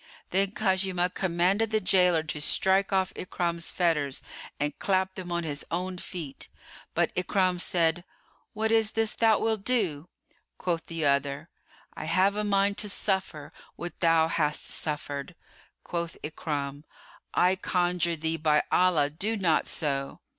[0.31, 4.23] Then Khuzaymah commanded the jailor to strike off Ikrimah's fetters
[4.59, 6.49] and clap them on his own feet;
[6.95, 8.03] but Ikrimah said,
[8.53, 10.09] "What is this thou wilt do?"
[10.57, 11.49] Quoth the other,
[11.93, 15.35] "I have a mind to suffer what thou hast suffered."
[15.83, 16.81] Quoth Ikrimah,
[17.35, 20.19] "I conjure thee by Allah, do not so!"